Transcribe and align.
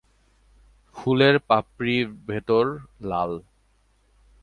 ফুলের 0.95 1.35
পাপড়ির 1.39 2.07
ভেতর 2.27 2.65
লাল। 3.01 3.31